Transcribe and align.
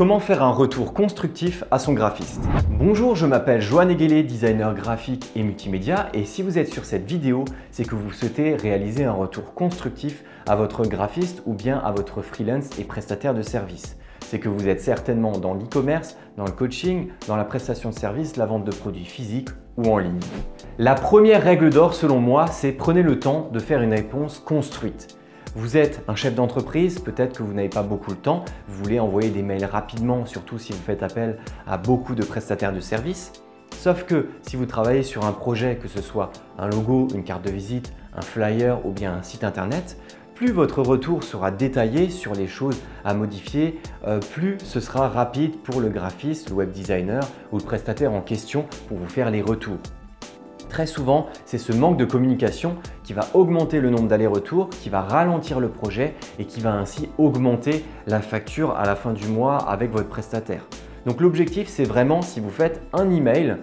Comment 0.00 0.18
faire 0.18 0.42
un 0.42 0.52
retour 0.52 0.94
constructif 0.94 1.62
à 1.70 1.78
son 1.78 1.92
graphiste 1.92 2.40
Bonjour, 2.70 3.16
je 3.16 3.26
m'appelle 3.26 3.60
Joanne 3.60 3.90
Eguelé, 3.90 4.22
designer 4.22 4.72
graphique 4.72 5.30
et 5.36 5.42
multimédia 5.42 6.08
et 6.14 6.24
si 6.24 6.40
vous 6.40 6.56
êtes 6.56 6.72
sur 6.72 6.86
cette 6.86 7.06
vidéo, 7.06 7.44
c'est 7.70 7.84
que 7.84 7.94
vous 7.94 8.10
souhaitez 8.10 8.54
réaliser 8.54 9.04
un 9.04 9.12
retour 9.12 9.52
constructif 9.52 10.24
à 10.48 10.56
votre 10.56 10.86
graphiste 10.86 11.42
ou 11.44 11.52
bien 11.52 11.76
à 11.76 11.92
votre 11.92 12.22
freelance 12.22 12.78
et 12.78 12.84
prestataire 12.84 13.34
de 13.34 13.42
service. 13.42 13.98
C'est 14.20 14.38
que 14.38 14.48
vous 14.48 14.68
êtes 14.68 14.80
certainement 14.80 15.32
dans 15.32 15.52
l'e-commerce, 15.52 16.16
dans 16.38 16.46
le 16.46 16.52
coaching, 16.52 17.08
dans 17.28 17.36
la 17.36 17.44
prestation 17.44 17.90
de 17.90 17.94
service, 17.94 18.38
la 18.38 18.46
vente 18.46 18.64
de 18.64 18.72
produits 18.72 19.04
physiques 19.04 19.50
ou 19.76 19.84
en 19.90 19.98
ligne. 19.98 20.20
La 20.78 20.94
première 20.94 21.42
règle 21.42 21.68
d'or 21.68 21.92
selon 21.92 22.20
moi, 22.20 22.46
c'est 22.46 22.72
prenez 22.72 23.02
le 23.02 23.18
temps 23.18 23.50
de 23.52 23.58
faire 23.58 23.82
une 23.82 23.92
réponse 23.92 24.38
construite. 24.38 25.19
Vous 25.56 25.76
êtes 25.76 26.04
un 26.06 26.14
chef 26.14 26.36
d'entreprise, 26.36 27.00
peut-être 27.00 27.38
que 27.38 27.42
vous 27.42 27.52
n'avez 27.52 27.68
pas 27.68 27.82
beaucoup 27.82 28.12
de 28.12 28.20
temps, 28.20 28.44
vous 28.68 28.84
voulez 28.84 29.00
envoyer 29.00 29.30
des 29.30 29.42
mails 29.42 29.64
rapidement, 29.64 30.24
surtout 30.24 30.58
si 30.58 30.72
vous 30.72 30.78
faites 30.78 31.02
appel 31.02 31.38
à 31.66 31.76
beaucoup 31.76 32.14
de 32.14 32.24
prestataires 32.24 32.72
de 32.72 32.78
services. 32.78 33.32
Sauf 33.76 34.04
que 34.04 34.28
si 34.42 34.54
vous 34.54 34.66
travaillez 34.66 35.02
sur 35.02 35.24
un 35.26 35.32
projet, 35.32 35.76
que 35.76 35.88
ce 35.88 36.02
soit 36.02 36.30
un 36.56 36.68
logo, 36.68 37.08
une 37.14 37.24
carte 37.24 37.44
de 37.44 37.50
visite, 37.50 37.92
un 38.14 38.22
flyer 38.22 38.86
ou 38.86 38.92
bien 38.92 39.12
un 39.14 39.22
site 39.24 39.42
internet, 39.42 39.96
plus 40.36 40.52
votre 40.52 40.82
retour 40.82 41.24
sera 41.24 41.50
détaillé 41.50 42.10
sur 42.10 42.32
les 42.34 42.46
choses 42.46 42.80
à 43.04 43.12
modifier, 43.12 43.80
euh, 44.06 44.20
plus 44.20 44.56
ce 44.62 44.78
sera 44.78 45.08
rapide 45.08 45.56
pour 45.62 45.80
le 45.80 45.88
graphiste, 45.88 46.50
le 46.50 46.54
web 46.54 46.70
designer 46.70 47.24
ou 47.50 47.58
le 47.58 47.64
prestataire 47.64 48.12
en 48.12 48.20
question 48.20 48.66
pour 48.88 48.98
vous 48.98 49.08
faire 49.08 49.30
les 49.30 49.42
retours. 49.42 49.78
Très 50.70 50.86
souvent, 50.86 51.26
c'est 51.46 51.58
ce 51.58 51.72
manque 51.72 51.96
de 51.96 52.04
communication 52.04 52.76
qui 53.02 53.12
va 53.12 53.26
augmenter 53.34 53.80
le 53.80 53.90
nombre 53.90 54.06
d'allers-retours, 54.06 54.70
qui 54.70 54.88
va 54.88 55.02
ralentir 55.02 55.58
le 55.58 55.68
projet 55.68 56.14
et 56.38 56.44
qui 56.44 56.60
va 56.60 56.72
ainsi 56.72 57.08
augmenter 57.18 57.84
la 58.06 58.20
facture 58.20 58.76
à 58.76 58.86
la 58.86 58.94
fin 58.94 59.12
du 59.12 59.26
mois 59.26 59.56
avec 59.56 59.90
votre 59.90 60.08
prestataire. 60.08 60.64
Donc 61.06 61.20
l'objectif, 61.20 61.68
c'est 61.68 61.84
vraiment 61.84 62.22
si 62.22 62.38
vous 62.38 62.50
faites 62.50 62.82
un 62.92 63.10
email, 63.10 63.56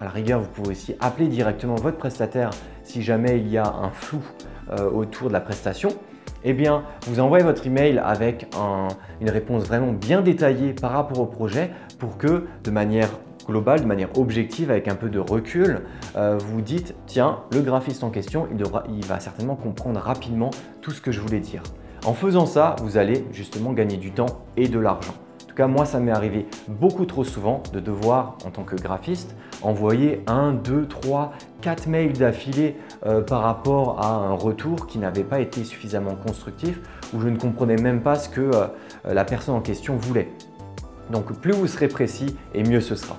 à 0.00 0.04
la 0.04 0.10
rigueur, 0.10 0.40
vous 0.40 0.48
pouvez 0.48 0.70
aussi 0.70 0.96
appeler 0.98 1.28
directement 1.28 1.76
votre 1.76 1.98
prestataire 1.98 2.50
si 2.82 3.00
jamais 3.00 3.38
il 3.38 3.48
y 3.48 3.56
a 3.56 3.66
un 3.66 3.90
flou 3.90 4.20
euh, 4.72 4.90
autour 4.90 5.28
de 5.28 5.32
la 5.32 5.40
prestation. 5.40 5.90
Eh 6.42 6.52
bien, 6.52 6.82
vous 7.06 7.20
envoyez 7.20 7.44
votre 7.44 7.64
email 7.66 7.98
avec 7.98 8.48
une 9.20 9.30
réponse 9.30 9.64
vraiment 9.64 9.92
bien 9.92 10.20
détaillée 10.20 10.72
par 10.72 10.92
rapport 10.92 11.20
au 11.20 11.26
projet 11.26 11.70
pour 11.98 12.16
que 12.16 12.46
de 12.64 12.70
manière 12.70 13.10
global, 13.50 13.80
de 13.80 13.86
manière 13.86 14.16
objective, 14.16 14.70
avec 14.70 14.88
un 14.88 14.94
peu 14.94 15.08
de 15.08 15.18
recul, 15.18 15.80
euh, 16.16 16.38
vous 16.38 16.60
dites 16.60 16.94
tiens, 17.06 17.40
le 17.52 17.60
graphiste 17.60 18.04
en 18.04 18.10
question, 18.10 18.46
il, 18.50 18.56
devra, 18.56 18.84
il 18.88 19.04
va 19.04 19.20
certainement 19.20 19.56
comprendre 19.56 20.00
rapidement 20.00 20.50
tout 20.80 20.92
ce 20.92 21.00
que 21.00 21.12
je 21.12 21.20
voulais 21.20 21.40
dire. 21.40 21.62
En 22.06 22.14
faisant 22.14 22.46
ça, 22.46 22.76
vous 22.82 22.96
allez 22.96 23.26
justement 23.32 23.72
gagner 23.72 23.96
du 23.96 24.12
temps 24.12 24.44
et 24.56 24.68
de 24.68 24.78
l'argent. 24.78 25.14
En 25.42 25.46
tout 25.48 25.54
cas, 25.56 25.66
moi, 25.66 25.84
ça 25.84 25.98
m'est 25.98 26.12
arrivé 26.12 26.46
beaucoup 26.68 27.04
trop 27.06 27.24
souvent 27.24 27.62
de 27.72 27.80
devoir, 27.80 28.38
en 28.46 28.50
tant 28.50 28.62
que 28.62 28.76
graphiste, 28.76 29.34
envoyer 29.62 30.22
un, 30.28 30.52
deux, 30.52 30.86
trois, 30.86 31.32
quatre 31.60 31.88
mails 31.88 32.12
d'affilée 32.12 32.76
euh, 33.04 33.20
par 33.20 33.42
rapport 33.42 34.00
à 34.00 34.14
un 34.14 34.32
retour 34.32 34.86
qui 34.86 34.98
n'avait 34.98 35.24
pas 35.24 35.40
été 35.40 35.64
suffisamment 35.64 36.14
constructif, 36.14 36.80
où 37.12 37.20
je 37.20 37.28
ne 37.28 37.36
comprenais 37.36 37.76
même 37.76 38.00
pas 38.00 38.14
ce 38.14 38.28
que 38.28 38.40
euh, 38.40 38.68
la 39.04 39.24
personne 39.24 39.56
en 39.56 39.60
question 39.60 39.96
voulait. 39.96 40.28
Donc 41.10 41.32
plus 41.32 41.52
vous 41.52 41.66
serez 41.66 41.88
précis 41.88 42.36
et 42.54 42.62
mieux 42.62 42.80
ce 42.80 42.94
sera. 42.94 43.16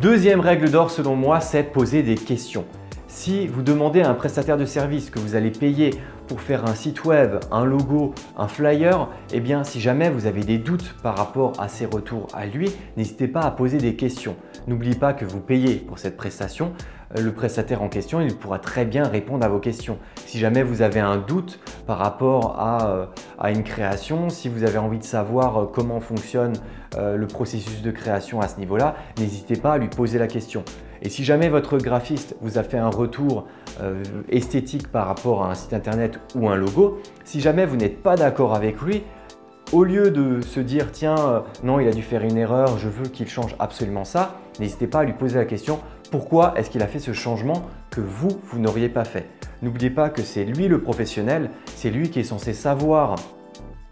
Deuxième 0.00 0.40
règle 0.40 0.70
d'or 0.70 0.90
selon 0.90 1.16
moi, 1.16 1.40
c'est 1.40 1.62
poser 1.62 2.02
des 2.02 2.14
questions. 2.14 2.64
Si 3.06 3.46
vous 3.46 3.62
demandez 3.62 4.02
à 4.02 4.10
un 4.10 4.14
prestataire 4.14 4.56
de 4.56 4.64
service 4.64 5.08
que 5.08 5.20
vous 5.20 5.36
allez 5.36 5.50
payer 5.50 5.90
pour 6.26 6.40
faire 6.40 6.64
un 6.64 6.74
site 6.74 7.04
web, 7.04 7.36
un 7.52 7.64
logo, 7.64 8.12
un 8.36 8.48
flyer, 8.48 9.08
eh 9.32 9.40
bien 9.40 9.62
si 9.62 9.80
jamais 9.80 10.10
vous 10.10 10.26
avez 10.26 10.42
des 10.42 10.58
doutes 10.58 10.96
par 11.02 11.16
rapport 11.16 11.52
à 11.60 11.68
ses 11.68 11.86
retours 11.86 12.26
à 12.34 12.46
lui, 12.46 12.72
n'hésitez 12.96 13.28
pas 13.28 13.42
à 13.42 13.50
poser 13.50 13.78
des 13.78 13.94
questions. 13.94 14.36
N'oubliez 14.66 14.94
pas 14.94 15.12
que 15.12 15.26
vous 15.26 15.40
payez 15.40 15.76
pour 15.76 15.98
cette 15.98 16.16
prestation. 16.16 16.72
Euh, 17.16 17.22
le 17.22 17.32
prestataire 17.32 17.82
en 17.82 17.88
question, 17.88 18.20
il 18.20 18.34
pourra 18.34 18.58
très 18.58 18.86
bien 18.86 19.04
répondre 19.04 19.44
à 19.44 19.48
vos 19.48 19.58
questions. 19.58 19.98
Si 20.26 20.38
jamais 20.38 20.62
vous 20.62 20.80
avez 20.80 21.00
un 21.00 21.18
doute 21.18 21.60
par 21.86 21.98
rapport 21.98 22.58
à, 22.58 22.88
euh, 22.88 23.06
une 23.52 23.62
création, 23.62 24.30
si 24.30 24.48
vous 24.48 24.64
avez 24.64 24.78
envie 24.78 24.98
de 24.98 25.04
savoir 25.04 25.58
euh, 25.58 25.66
comment 25.66 26.00
fonctionne 26.00 26.54
le 26.96 27.26
processus 27.26 27.82
de 27.82 27.90
création 27.90 28.40
à 28.40 28.46
ce 28.46 28.60
niveau-là, 28.60 28.94
n'hésitez 29.18 29.56
pas 29.56 29.72
à 29.72 29.78
lui 29.78 29.88
poser 29.88 30.16
la 30.16 30.28
question. 30.28 30.62
Et 31.02 31.08
si 31.08 31.24
jamais 31.24 31.48
votre 31.48 31.76
graphiste 31.76 32.36
vous 32.40 32.56
a 32.56 32.62
fait 32.62 32.78
un 32.78 32.88
retour 32.88 33.48
esthétique 34.28 34.86
par 34.86 35.08
rapport 35.08 35.42
à 35.42 35.50
un 35.50 35.54
site 35.54 35.72
internet 35.72 36.20
ou 36.36 36.48
un 36.48 36.54
logo, 36.54 37.00
si 37.24 37.40
jamais 37.40 37.66
vous 37.66 37.74
n'êtes 37.74 38.00
pas 38.00 38.14
d'accord 38.14 38.54
avec 38.54 38.80
lui, 38.80 39.02
au 39.72 39.84
lieu 39.84 40.10
de 40.10 40.40
se 40.40 40.60
dire 40.60 40.92
tiens, 40.92 41.16
euh, 41.18 41.40
non, 41.62 41.80
il 41.80 41.88
a 41.88 41.92
dû 41.92 42.02
faire 42.02 42.22
une 42.22 42.36
erreur, 42.36 42.78
je 42.78 42.88
veux 42.88 43.08
qu'il 43.08 43.28
change 43.28 43.54
absolument 43.58 44.04
ça, 44.04 44.38
n'hésitez 44.60 44.86
pas 44.86 45.00
à 45.00 45.04
lui 45.04 45.14
poser 45.14 45.36
la 45.36 45.44
question 45.44 45.80
pourquoi 46.10 46.54
est-ce 46.56 46.70
qu'il 46.70 46.80
a 46.80 46.86
fait 46.86 47.00
ce 47.00 47.12
changement 47.12 47.64
que 47.90 48.00
vous, 48.00 48.28
vous 48.44 48.60
n'auriez 48.60 48.88
pas 48.88 49.04
fait? 49.04 49.28
N'oubliez 49.62 49.90
pas 49.90 50.10
que 50.10 50.22
c'est 50.22 50.44
lui 50.44 50.68
le 50.68 50.80
professionnel, 50.80 51.50
c'est 51.74 51.90
lui 51.90 52.08
qui 52.08 52.20
est 52.20 52.24
censé 52.24 52.52
savoir 52.52 53.16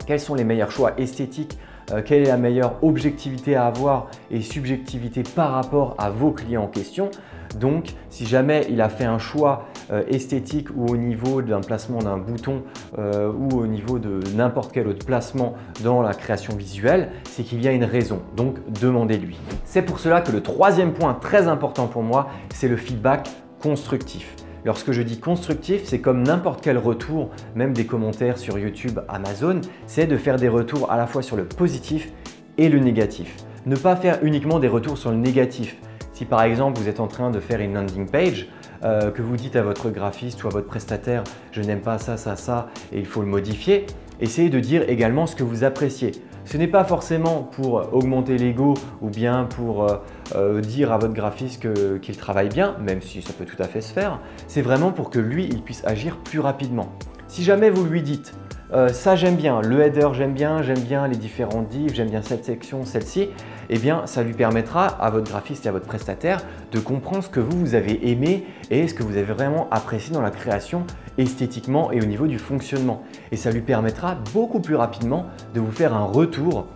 quels 0.06 0.20
sont 0.20 0.36
les 0.36 0.44
meilleurs 0.44 0.70
choix 0.70 0.92
esthétiques, 0.98 1.58
euh, 1.90 2.00
quelle 2.00 2.22
est 2.22 2.28
la 2.28 2.36
meilleure 2.36 2.78
objectivité 2.84 3.56
à 3.56 3.66
avoir 3.66 4.08
et 4.30 4.40
subjectivité 4.40 5.24
par 5.24 5.50
rapport 5.50 5.96
à 5.98 6.10
vos 6.10 6.30
clients 6.30 6.62
en 6.62 6.68
question. 6.68 7.10
Donc, 7.58 7.94
si 8.10 8.26
jamais 8.26 8.66
il 8.70 8.80
a 8.80 8.88
fait 8.88 9.04
un 9.04 9.18
choix 9.18 9.68
euh, 9.90 10.02
esthétique 10.08 10.68
ou 10.74 10.86
au 10.86 10.96
niveau 10.96 11.42
d'un 11.42 11.60
placement 11.60 11.98
d'un 11.98 12.18
bouton 12.18 12.62
euh, 12.98 13.32
ou 13.32 13.58
au 13.58 13.66
niveau 13.66 13.98
de 13.98 14.20
n'importe 14.34 14.72
quel 14.72 14.88
autre 14.88 15.04
placement 15.04 15.54
dans 15.82 16.02
la 16.02 16.14
création 16.14 16.56
visuelle, 16.56 17.10
c'est 17.28 17.42
qu'il 17.42 17.62
y 17.62 17.68
a 17.68 17.72
une 17.72 17.84
raison. 17.84 18.20
Donc, 18.36 18.56
demandez-lui. 18.80 19.38
C'est 19.64 19.82
pour 19.82 19.98
cela 19.98 20.20
que 20.20 20.32
le 20.32 20.42
troisième 20.42 20.92
point 20.92 21.14
très 21.14 21.48
important 21.48 21.86
pour 21.86 22.02
moi, 22.02 22.28
c'est 22.54 22.68
le 22.68 22.76
feedback 22.76 23.28
constructif. 23.60 24.34
Lorsque 24.64 24.92
je 24.92 25.02
dis 25.02 25.18
constructif, 25.18 25.82
c'est 25.84 26.00
comme 26.00 26.22
n'importe 26.22 26.60
quel 26.62 26.78
retour, 26.78 27.30
même 27.56 27.72
des 27.72 27.84
commentaires 27.84 28.38
sur 28.38 28.58
YouTube, 28.58 29.00
Amazon, 29.08 29.60
c'est 29.86 30.06
de 30.06 30.16
faire 30.16 30.36
des 30.36 30.48
retours 30.48 30.90
à 30.90 30.96
la 30.96 31.08
fois 31.08 31.22
sur 31.22 31.36
le 31.36 31.44
positif 31.44 32.12
et 32.58 32.68
le 32.68 32.78
négatif. 32.78 33.36
Ne 33.66 33.74
pas 33.74 33.96
faire 33.96 34.18
uniquement 34.22 34.60
des 34.60 34.68
retours 34.68 34.98
sur 34.98 35.10
le 35.10 35.16
négatif. 35.16 35.76
Si 36.12 36.24
par 36.24 36.42
exemple 36.42 36.78
vous 36.78 36.88
êtes 36.88 37.00
en 37.00 37.08
train 37.08 37.30
de 37.30 37.40
faire 37.40 37.60
une 37.60 37.74
landing 37.74 38.08
page, 38.08 38.48
euh, 38.84 39.10
que 39.10 39.22
vous 39.22 39.36
dites 39.36 39.56
à 39.56 39.62
votre 39.62 39.90
graphiste 39.90 40.42
ou 40.44 40.48
à 40.48 40.50
votre 40.50 40.66
prestataire 40.66 41.22
je 41.52 41.62
n'aime 41.62 41.80
pas 41.80 41.98
ça, 41.98 42.16
ça, 42.16 42.36
ça 42.36 42.68
et 42.92 42.98
il 42.98 43.06
faut 43.06 43.20
le 43.20 43.28
modifier, 43.28 43.86
essayez 44.20 44.50
de 44.50 44.60
dire 44.60 44.88
également 44.88 45.26
ce 45.26 45.36
que 45.36 45.44
vous 45.44 45.64
appréciez. 45.64 46.12
Ce 46.44 46.56
n'est 46.56 46.68
pas 46.68 46.84
forcément 46.84 47.44
pour 47.44 47.94
augmenter 47.94 48.36
l'ego 48.36 48.74
ou 49.00 49.10
bien 49.10 49.44
pour 49.44 49.84
euh, 49.84 49.96
euh, 50.34 50.60
dire 50.60 50.92
à 50.92 50.98
votre 50.98 51.14
graphiste 51.14 51.66
qu'il 52.00 52.16
travaille 52.16 52.48
bien, 52.48 52.76
même 52.80 53.00
si 53.00 53.22
ça 53.22 53.32
peut 53.32 53.44
tout 53.44 53.60
à 53.62 53.68
fait 53.68 53.80
se 53.80 53.92
faire. 53.92 54.18
C'est 54.48 54.62
vraiment 54.62 54.90
pour 54.90 55.10
que 55.10 55.20
lui, 55.20 55.44
il 55.44 55.62
puisse 55.62 55.84
agir 55.84 56.18
plus 56.18 56.40
rapidement. 56.40 56.92
Si 57.28 57.44
jamais 57.44 57.70
vous 57.70 57.84
lui 57.84 58.02
dites 58.02 58.34
euh, 58.74 58.88
ça 58.88 59.16
j'aime 59.16 59.36
bien, 59.36 59.60
le 59.60 59.82
header 59.82 60.08
j'aime 60.14 60.32
bien, 60.32 60.62
j'aime 60.62 60.80
bien 60.80 61.06
les 61.06 61.16
différents 61.16 61.60
divs, 61.60 61.92
j'aime 61.92 62.08
bien 62.08 62.22
cette 62.22 62.46
section, 62.46 62.86
celle-ci, 62.86 63.28
eh 63.68 63.78
bien 63.78 64.06
ça 64.06 64.22
lui 64.22 64.32
permettra 64.32 64.86
à 64.86 65.10
votre 65.10 65.30
graphiste 65.30 65.66
et 65.66 65.68
à 65.68 65.72
votre 65.72 65.84
prestataire 65.84 66.40
de 66.70 66.78
comprendre 66.78 67.22
ce 67.22 67.28
que 67.28 67.40
vous, 67.40 67.58
vous 67.58 67.74
avez 67.74 68.10
aimé 68.10 68.46
et 68.70 68.88
ce 68.88 68.94
que 68.94 69.02
vous 69.02 69.18
avez 69.18 69.30
vraiment 69.30 69.68
apprécié 69.70 70.14
dans 70.14 70.22
la 70.22 70.30
création 70.30 70.86
esthétiquement 71.18 71.92
et 71.92 72.00
au 72.00 72.06
niveau 72.06 72.26
du 72.26 72.38
fonctionnement. 72.38 73.02
Et 73.30 73.36
ça 73.36 73.50
lui 73.50 73.60
permettra 73.60 74.16
beaucoup 74.32 74.60
plus 74.60 74.76
rapidement 74.76 75.26
de 75.52 75.60
vous 75.60 75.70
faire 75.70 75.92
un 75.92 76.04
retour 76.04 76.66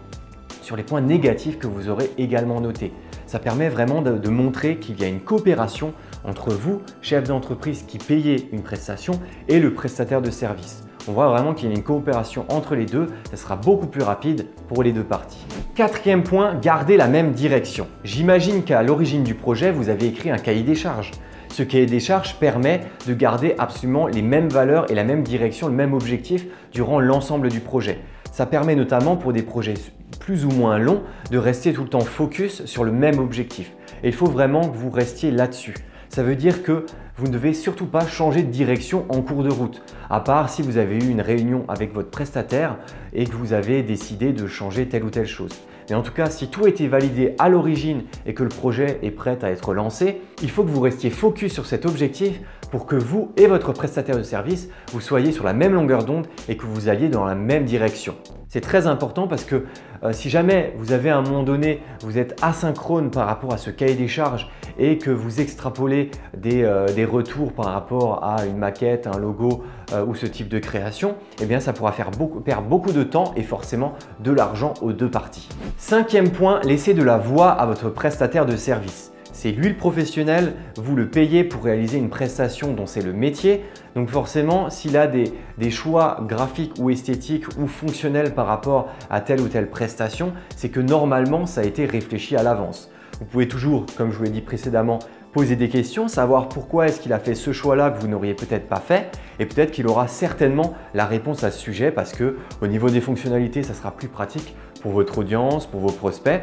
sur 0.61 0.77
les 0.77 0.83
points 0.83 1.01
négatifs 1.01 1.59
que 1.59 1.67
vous 1.67 1.89
aurez 1.89 2.11
également 2.19 2.61
notés. 2.61 2.93
Ça 3.27 3.39
permet 3.39 3.71
vraiment 3.71 4.03
de 4.03 4.29
montrer 4.29 4.79
qu'il 4.79 5.01
y 5.01 5.05
a 5.05 5.09
une 5.09 5.21
coopération 5.21 5.95
entre 6.25 6.51
vous, 6.51 6.83
chef 7.01 7.25
d'entreprise 7.25 7.85
qui 7.85 7.99
payez 7.99 8.49
une 8.53 8.62
prestation, 8.62 9.19
et 9.49 9.61
le 9.61 9.73
prestataire 9.73 10.21
de 10.21 10.31
service 10.31 10.87
on 11.09 11.12
voit 11.12 11.28
vraiment 11.28 11.55
qu'il 11.55 11.69
y 11.69 11.72
a 11.72 11.75
une 11.75 11.83
coopération 11.83 12.44
entre 12.49 12.75
les 12.75 12.87
deux, 12.87 13.09
ça 13.31 13.37
sera 13.37 13.56
beaucoup 13.56 13.87
plus 13.87 14.03
rapide 14.03 14.47
pour 14.69 14.83
les 14.83 14.93
deux 14.93 15.05
parties. 15.05 15.44
Quatrième 15.75 16.22
point, 16.22 16.55
garder 16.55 16.97
la 16.97 17.06
même 17.06 17.32
direction. 17.32 17.87
J'imagine 18.03 18.64
qu'à 18.64 18.82
l'origine 18.82 19.23
du 19.23 19.35
projet, 19.35 19.70
vous 19.70 19.88
avez 19.88 20.06
écrit 20.06 20.31
un 20.31 20.38
cahier 20.38 20.62
des 20.62 20.75
charges. 20.75 21.12
Ce 21.49 21.62
cahier 21.62 21.87
des 21.87 22.00
charges 22.00 22.37
permet 22.37 22.81
de 23.06 23.14
garder 23.14 23.55
absolument 23.58 24.08
les 24.08 24.23
mêmes 24.23 24.49
valeurs 24.49 24.91
et 24.91 24.94
la 24.94 25.05
même 25.05 25.23
direction, 25.23 25.69
le 25.69 25.75
même 25.75 25.94
objectif 25.94 26.47
durant 26.73 26.99
l'ensemble 26.99 27.49
du 27.49 27.61
projet. 27.61 28.00
Ça 28.32 28.44
permet 28.44 28.75
notamment 28.75 29.17
pour 29.17 29.32
des 29.32 29.43
projets 29.43 29.75
plus 30.19 30.44
ou 30.44 30.50
moins 30.50 30.79
longs 30.79 31.03
de 31.31 31.38
rester 31.38 31.73
tout 31.73 31.82
le 31.82 31.88
temps 31.88 32.00
focus 32.00 32.64
sur 32.64 32.85
le 32.85 32.93
même 32.93 33.19
objectif. 33.19 33.73
Et 34.03 34.08
il 34.08 34.12
faut 34.12 34.26
vraiment 34.26 34.69
que 34.69 34.76
vous 34.76 34.91
restiez 34.91 35.31
là-dessus. 35.31 35.75
Ça 36.17 36.23
veut 36.23 36.35
dire 36.35 36.63
que 36.63 36.87
vous 37.19 37.27
ne 37.27 37.33
devez 37.35 37.53
surtout 37.53 37.85
pas 37.85 38.07
changer 38.07 38.43
de 38.43 38.51
direction 38.51 39.05
en 39.11 39.21
cours 39.21 39.43
de 39.43 39.51
route, 39.51 39.83
à 40.09 40.21
part 40.21 40.49
si 40.49 40.63
vous 40.63 40.79
avez 40.79 40.97
eu 40.97 41.11
une 41.11 41.21
réunion 41.21 41.67
avec 41.69 41.93
votre 41.93 42.09
prestataire 42.09 42.79
et 43.13 43.27
que 43.27 43.35
vous 43.35 43.53
avez 43.53 43.83
décidé 43.83 44.33
de 44.33 44.47
changer 44.47 44.89
telle 44.89 45.05
ou 45.05 45.11
telle 45.11 45.27
chose. 45.27 45.53
Mais 45.91 45.95
en 45.95 46.01
tout 46.01 46.15
cas, 46.15 46.31
si 46.31 46.49
tout 46.49 46.67
été 46.67 46.89
validé 46.89 47.35
à 47.39 47.51
l'origine 47.51 48.05
et 48.25 48.33
que 48.33 48.45
le 48.45 48.49
projet 48.49 48.99
est 49.03 49.11
prêt 49.11 49.37
à 49.43 49.51
être 49.51 49.75
lancé, 49.75 50.23
il 50.41 50.51
faut 50.51 50.65
que 50.65 50.71
vous 50.71 50.81
restiez 50.81 51.11
focus 51.11 51.53
sur 51.53 51.67
cet 51.67 51.85
objectif 51.85 52.41
pour 52.71 52.87
que 52.87 52.97
vous 52.97 53.33
et 53.37 53.47
votre 53.47 53.73
prestataire 53.73 54.17
de 54.17 54.23
service, 54.23 54.69
vous 54.93 55.01
soyez 55.01 55.33
sur 55.33 55.45
la 55.45 55.53
même 55.53 55.75
longueur 55.75 56.05
d'onde 56.05 56.27
et 56.49 56.57
que 56.57 56.67
vous 56.67 56.89
alliez 56.89 57.09
dans 57.09 57.25
la 57.25 57.35
même 57.35 57.65
direction. 57.65 58.15
C'est 58.49 58.61
très 58.61 58.87
important 58.87 59.27
parce 59.27 59.45
que 59.45 59.65
euh, 60.03 60.13
si 60.13 60.31
jamais 60.31 60.73
vous 60.79 60.93
avez 60.93 61.11
à 61.11 61.19
un 61.19 61.23
moment 61.23 61.43
donné, 61.43 61.83
vous 62.01 62.17
êtes 62.17 62.39
asynchrone 62.43 63.11
par 63.11 63.27
rapport 63.27 63.53
à 63.53 63.59
ce 63.59 63.71
cahier 63.71 63.95
des 63.95 64.09
charges 64.09 64.49
et 64.79 64.99
que 64.99 65.11
vous 65.11 65.41
extrapolez 65.41 66.11
des, 66.37 66.63
euh, 66.63 66.87
retours 67.11 67.53
par 67.53 67.67
rapport 67.67 68.25
à 68.25 68.47
une 68.47 68.57
maquette, 68.57 69.07
un 69.07 69.19
logo 69.19 69.65
euh, 69.93 70.05
ou 70.05 70.15
ce 70.15 70.27
type 70.27 70.49
de 70.49 70.59
création, 70.59 71.17
eh 71.41 71.47
bien 71.47 71.61
ça 71.61 71.73
pourra 71.73 71.93
faire 71.93 72.11
perdre 72.45 72.69
beaucoup 72.69 72.93
de 72.93 73.03
temps 73.03 73.33
et 73.37 73.43
forcément 73.43 73.95
de 74.21 74.31
l'argent 74.31 74.75
aux 74.81 74.93
deux 74.93 75.11
parties. 75.11 75.49
Cinquième 75.77 76.31
point, 76.31 76.61
laissez 76.63 76.95
de 76.95 77.03
la 77.03 77.19
voix 77.19 77.51
à 77.51 77.67
votre 77.67 77.91
prestataire 77.91 78.47
de 78.47 78.57
service. 78.57 79.13
C'est 79.37 79.53
lui 79.53 79.69
le 79.69 79.77
professionnel, 79.77 80.55
vous 80.77 80.97
le 80.97 81.11
payez 81.11 81.44
pour 81.44 81.62
réaliser 81.62 81.99
une 81.99 82.09
prestation 82.09 82.73
dont 82.73 82.87
c'est 82.87 83.03
le 83.03 83.12
métier. 83.12 83.65
Donc 83.94 84.09
forcément, 84.09 84.71
s'il 84.71 84.97
a 84.97 85.06
des, 85.06 85.31
choix 85.71 86.25
graphiques 86.27 86.73
ou 86.79 86.88
esthétiques 86.88 87.44
ou 87.59 87.67
fonctionnels 87.67 88.33
par 88.33 88.47
rapport 88.47 88.88
à 89.11 89.21
telle 89.21 89.43
ou 89.43 89.49
telle 89.49 89.69
prestation, 89.69 90.33
c'est 90.56 90.71
que 90.71 90.81
normalement, 90.81 91.44
ça 91.44 91.61
a 91.61 91.65
été 91.65 91.85
réfléchi 91.85 92.35
à 92.35 92.43
l'avance. 92.43 92.91
Vous 93.21 93.27
pouvez 93.27 93.47
toujours, 93.47 93.85
comme 93.99 94.11
je 94.11 94.17
vous 94.17 94.25
l'ai 94.25 94.31
dit 94.31 94.41
précédemment, 94.41 95.00
poser 95.35 95.55
des 95.55 95.69
questions, 95.69 96.09
savoir 96.09 96.49
pourquoi 96.49 96.87
est-ce 96.87 96.99
qu'il 96.99 97.12
a 97.12 97.19
fait 97.19 97.35
ce 97.35 97.53
choix-là 97.53 97.91
que 97.91 98.00
vous 98.00 98.09
n'auriez 98.09 98.32
peut-être 98.32 98.71
pas 98.71 98.81
fait 98.81 99.11
et 99.39 99.44
peut-être 99.44 99.71
qu'il 99.71 99.87
aura 99.87 100.09
certainement 100.09 100.73
la 100.94 101.05
réponse 101.05 101.44
à 101.44 101.50
ce 101.50 101.59
sujet 101.59 101.91
parce 101.91 102.12
que 102.12 102.39
au 102.62 102.67
niveau 102.69 102.89
des 102.89 103.03
fonctionnalités, 103.03 103.62
ça 103.62 103.75
sera 103.75 103.91
plus 103.91 104.09
pratique 104.09 104.56
pour 104.81 104.93
votre 104.93 105.19
audience, 105.19 105.67
pour 105.67 105.81
vos 105.81 105.93
prospects. 105.93 106.41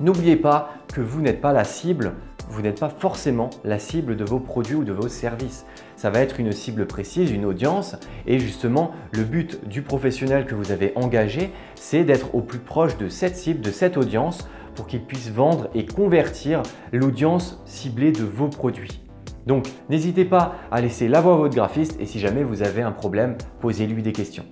N'oubliez 0.00 0.36
pas 0.36 0.74
que 0.92 1.00
vous 1.00 1.20
n'êtes 1.20 1.40
pas 1.40 1.52
la 1.52 1.64
cible, 1.64 2.14
vous 2.48 2.62
n'êtes 2.62 2.80
pas 2.80 2.88
forcément 2.88 3.50
la 3.64 3.78
cible 3.78 4.16
de 4.16 4.24
vos 4.24 4.40
produits 4.40 4.74
ou 4.74 4.84
de 4.84 4.92
vos 4.92 5.08
services. 5.08 5.64
Ça 5.96 6.10
va 6.10 6.20
être 6.20 6.40
une 6.40 6.52
cible 6.52 6.86
précise, 6.86 7.30
une 7.30 7.44
audience 7.44 7.96
et 8.26 8.38
justement 8.38 8.92
le 9.12 9.22
but 9.22 9.68
du 9.68 9.82
professionnel 9.82 10.46
que 10.46 10.54
vous 10.54 10.72
avez 10.72 10.92
engagé, 10.96 11.52
c'est 11.74 12.04
d'être 12.04 12.34
au 12.34 12.40
plus 12.40 12.58
proche 12.58 12.96
de 12.96 13.08
cette 13.08 13.36
cible, 13.36 13.60
de 13.60 13.70
cette 13.70 13.96
audience 13.96 14.48
pour 14.74 14.86
qu'il 14.86 15.02
puisse 15.02 15.30
vendre 15.30 15.68
et 15.74 15.84
convertir 15.86 16.62
l'audience 16.92 17.60
ciblée 17.66 18.12
de 18.12 18.24
vos 18.24 18.48
produits. 18.48 19.01
Donc 19.46 19.66
n'hésitez 19.88 20.24
pas 20.24 20.54
à 20.70 20.80
laisser 20.80 21.08
la 21.08 21.20
voix 21.20 21.34
à 21.34 21.36
votre 21.36 21.54
graphiste 21.54 21.96
et 22.00 22.06
si 22.06 22.20
jamais 22.20 22.42
vous 22.42 22.62
avez 22.62 22.82
un 22.82 22.92
problème, 22.92 23.36
posez-lui 23.60 24.02
des 24.02 24.12
questions. 24.12 24.44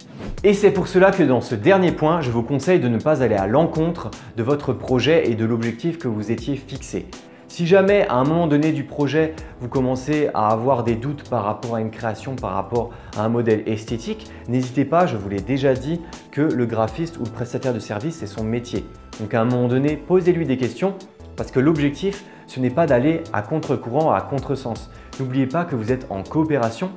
Et 0.42 0.54
c'est 0.54 0.70
pour 0.70 0.88
cela 0.88 1.10
que 1.10 1.22
dans 1.22 1.40
ce 1.40 1.54
dernier 1.54 1.92
point, 1.92 2.20
je 2.20 2.30
vous 2.30 2.42
conseille 2.42 2.80
de 2.80 2.88
ne 2.88 2.98
pas 2.98 3.22
aller 3.22 3.36
à 3.36 3.46
l'encontre 3.46 4.10
de 4.36 4.42
votre 4.42 4.72
projet 4.72 5.30
et 5.30 5.34
de 5.34 5.44
l'objectif 5.44 5.98
que 5.98 6.08
vous 6.08 6.30
étiez 6.32 6.56
fixé. 6.56 7.06
Si 7.50 7.66
jamais 7.66 8.06
à 8.06 8.14
un 8.14 8.24
moment 8.24 8.46
donné 8.46 8.70
du 8.70 8.84
projet, 8.84 9.34
vous 9.60 9.68
commencez 9.68 10.28
à 10.34 10.50
avoir 10.50 10.84
des 10.84 10.94
doutes 10.94 11.28
par 11.28 11.42
rapport 11.42 11.74
à 11.74 11.80
une 11.80 11.90
création, 11.90 12.36
par 12.36 12.52
rapport 12.52 12.90
à 13.16 13.24
un 13.24 13.28
modèle 13.28 13.64
esthétique, 13.66 14.30
n'hésitez 14.48 14.84
pas, 14.84 15.06
je 15.06 15.16
vous 15.16 15.28
l'ai 15.28 15.40
déjà 15.40 15.74
dit, 15.74 16.00
que 16.30 16.42
le 16.42 16.64
graphiste 16.64 17.18
ou 17.18 17.24
le 17.24 17.30
prestataire 17.30 17.74
de 17.74 17.80
service, 17.80 18.18
c'est 18.20 18.28
son 18.28 18.44
métier. 18.44 18.84
Donc 19.18 19.34
à 19.34 19.40
un 19.40 19.44
moment 19.44 19.66
donné, 19.66 19.96
posez-lui 19.96 20.46
des 20.46 20.56
questions 20.56 20.94
parce 21.36 21.50
que 21.50 21.58
l'objectif, 21.58 22.24
ce 22.50 22.58
n'est 22.58 22.70
pas 22.70 22.86
d'aller 22.86 23.22
à 23.32 23.42
contre-courant, 23.42 24.10
à 24.10 24.20
contre-sens. 24.20 24.90
N'oubliez 25.20 25.46
pas 25.46 25.64
que 25.64 25.76
vous 25.76 25.92
êtes 25.92 26.06
en 26.10 26.24
coopération 26.24 26.90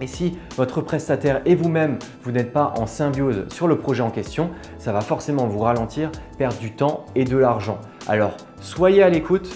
et 0.00 0.06
si 0.06 0.38
votre 0.56 0.80
prestataire 0.80 1.42
et 1.44 1.54
vous-même, 1.54 1.98
vous, 2.22 2.32
n'êtes 2.32 2.54
pas 2.54 2.72
en 2.78 2.86
symbiose 2.86 3.44
sur 3.52 3.68
le 3.68 3.76
projet 3.76 4.02
en 4.02 4.10
question, 4.10 4.48
ça 4.78 4.92
va 4.92 5.02
forcément 5.02 5.46
vous 5.46 5.58
ralentir, 5.58 6.10
perdre 6.38 6.56
du 6.56 6.72
temps 6.72 7.04
et 7.14 7.24
de 7.24 7.36
l'argent. 7.36 7.78
Alors, 8.06 8.34
soyez 8.60 9.02
à 9.02 9.10
l'écoute, 9.10 9.50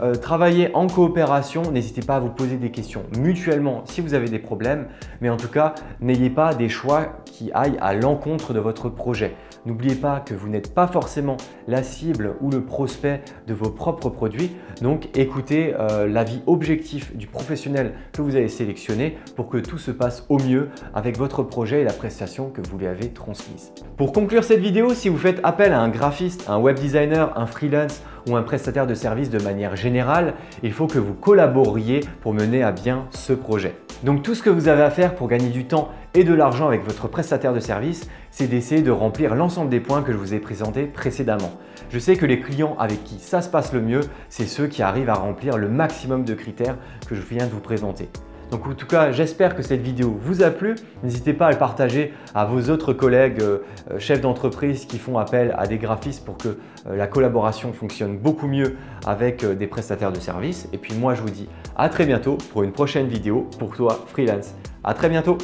euh, 0.00 0.14
travaillez 0.14 0.74
en 0.74 0.86
coopération, 0.86 1.62
n'hésitez 1.70 2.02
pas 2.02 2.16
à 2.16 2.20
vous 2.20 2.30
poser 2.30 2.56
des 2.56 2.70
questions 2.70 3.04
mutuellement 3.18 3.82
si 3.86 4.00
vous 4.00 4.14
avez 4.14 4.28
des 4.28 4.38
problèmes, 4.38 4.88
mais 5.20 5.30
en 5.30 5.36
tout 5.36 5.48
cas, 5.48 5.74
n'ayez 6.00 6.30
pas 6.30 6.54
des 6.54 6.68
choix 6.68 7.22
qui 7.24 7.50
aillent 7.52 7.78
à 7.80 7.94
l'encontre 7.94 8.52
de 8.52 8.60
votre 8.60 8.88
projet. 8.88 9.34
N'oubliez 9.64 9.96
pas 9.96 10.20
que 10.20 10.32
vous 10.32 10.48
n'êtes 10.48 10.72
pas 10.72 10.86
forcément 10.86 11.36
la 11.66 11.82
cible 11.82 12.36
ou 12.40 12.50
le 12.50 12.64
prospect 12.64 13.22
de 13.48 13.54
vos 13.54 13.70
propres 13.70 14.10
produits. 14.10 14.52
Donc 14.80 15.08
écoutez 15.16 15.74
euh, 15.74 16.06
l'avis 16.06 16.40
objectif 16.46 17.16
du 17.16 17.26
professionnel 17.26 17.94
que 18.12 18.22
vous 18.22 18.36
avez 18.36 18.48
sélectionné 18.48 19.18
pour 19.34 19.48
que 19.48 19.58
tout 19.58 19.78
se 19.78 19.90
passe 19.90 20.24
au 20.28 20.38
mieux 20.38 20.68
avec 20.94 21.18
votre 21.18 21.42
projet 21.42 21.80
et 21.80 21.84
la 21.84 21.92
prestation 21.92 22.50
que 22.50 22.60
vous 22.60 22.78
lui 22.78 22.86
avez 22.86 23.08
transmise. 23.08 23.72
Pour 23.96 24.12
conclure 24.12 24.44
cette 24.44 24.60
vidéo, 24.60 24.94
si 24.94 25.08
vous 25.08 25.18
faites 25.18 25.40
appel 25.42 25.72
à 25.72 25.80
un 25.80 25.88
graphiste, 25.88 26.44
un 26.48 26.58
web 26.58 26.78
designer, 26.78 27.36
un 27.36 27.46
freelance 27.46 28.02
ou 28.28 28.36
un 28.36 28.42
prestataire 28.42 28.86
de 28.86 28.94
service 28.94 29.30
de 29.30 29.42
manière 29.42 29.76
générale, 29.76 30.34
il 30.62 30.72
faut 30.72 30.86
que 30.86 30.98
vous 30.98 31.14
collaboriez 31.14 32.00
pour 32.20 32.34
mener 32.34 32.62
à 32.62 32.72
bien 32.72 33.06
ce 33.10 33.32
projet. 33.32 33.74
Donc 34.02 34.22
tout 34.22 34.34
ce 34.34 34.42
que 34.42 34.50
vous 34.50 34.68
avez 34.68 34.82
à 34.82 34.90
faire 34.90 35.14
pour 35.14 35.28
gagner 35.28 35.48
du 35.48 35.64
temps 35.64 35.88
et 36.14 36.24
de 36.24 36.34
l'argent 36.34 36.66
avec 36.66 36.84
votre 36.84 37.08
prestataire 37.08 37.54
de 37.54 37.60
service, 37.60 38.08
c'est 38.30 38.46
d'essayer 38.46 38.82
de 38.82 38.90
remplir 38.90 39.34
l'ensemble 39.34 39.70
des 39.70 39.80
points 39.80 40.02
que 40.02 40.12
je 40.12 40.18
vous 40.18 40.34
ai 40.34 40.38
présentés 40.38 40.84
précédemment. 40.84 41.52
Je 41.90 41.98
sais 41.98 42.16
que 42.16 42.26
les 42.26 42.40
clients 42.40 42.76
avec 42.78 43.04
qui 43.04 43.18
ça 43.18 43.40
se 43.40 43.48
passe 43.48 43.72
le 43.72 43.80
mieux, 43.80 44.00
c'est 44.28 44.46
ceux 44.46 44.66
qui 44.66 44.82
arrivent 44.82 45.10
à 45.10 45.14
remplir 45.14 45.56
le 45.56 45.68
maximum 45.68 46.24
de 46.24 46.34
critères 46.34 46.76
que 47.08 47.14
je 47.14 47.22
viens 47.22 47.46
de 47.46 47.52
vous 47.52 47.60
présenter. 47.60 48.08
Donc 48.50 48.66
en 48.66 48.74
tout 48.74 48.86
cas, 48.86 49.12
j'espère 49.12 49.56
que 49.56 49.62
cette 49.62 49.80
vidéo 49.80 50.16
vous 50.20 50.42
a 50.42 50.50
plu. 50.50 50.76
N'hésitez 51.02 51.32
pas 51.32 51.46
à 51.46 51.52
le 51.52 51.58
partager 51.58 52.12
à 52.34 52.44
vos 52.44 52.70
autres 52.70 52.92
collègues 52.92 53.40
euh, 53.40 53.58
euh, 53.90 53.98
chefs 53.98 54.20
d'entreprise 54.20 54.86
qui 54.86 54.98
font 54.98 55.18
appel 55.18 55.54
à 55.58 55.66
des 55.66 55.78
graphistes 55.78 56.24
pour 56.24 56.36
que 56.36 56.48
euh, 56.86 56.96
la 56.96 57.06
collaboration 57.06 57.72
fonctionne 57.72 58.16
beaucoup 58.16 58.46
mieux 58.46 58.76
avec 59.06 59.44
des 59.44 59.66
prestataires 59.66 60.12
de 60.12 60.20
services. 60.20 60.68
Et 60.72 60.78
puis 60.78 60.94
moi, 60.94 61.14
je 61.14 61.22
vous 61.22 61.30
dis 61.30 61.48
à 61.76 61.88
très 61.88 62.06
bientôt 62.06 62.38
pour 62.52 62.62
une 62.62 62.72
prochaine 62.72 63.08
vidéo 63.08 63.48
pour 63.58 63.74
toi 63.74 64.04
freelance. 64.06 64.54
À 64.84 64.94
très 64.94 65.08
bientôt 65.08 65.38